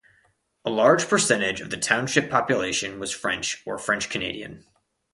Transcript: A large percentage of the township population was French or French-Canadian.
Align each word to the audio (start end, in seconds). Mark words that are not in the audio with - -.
A 0.65 0.71
large 0.71 1.07
percentage 1.07 1.61
of 1.61 1.69
the 1.69 1.77
township 1.77 2.31
population 2.31 2.99
was 2.99 3.11
French 3.11 3.61
or 3.67 3.77
French-Canadian. 3.77 4.65